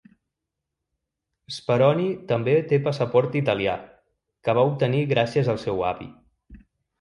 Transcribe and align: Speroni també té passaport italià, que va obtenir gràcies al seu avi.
Speroni 1.57 2.07
també 2.31 2.55
té 2.71 2.79
passaport 2.87 3.37
italià, 3.43 3.75
que 4.49 4.57
va 4.61 4.65
obtenir 4.71 5.05
gràcies 5.13 5.53
al 5.55 5.63
seu 5.67 5.85
avi. 5.93 6.11